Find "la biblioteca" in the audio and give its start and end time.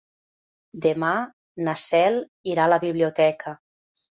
2.75-3.55